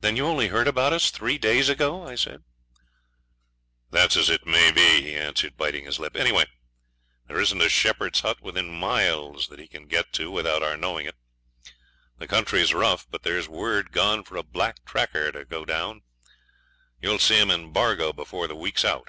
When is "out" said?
18.84-19.08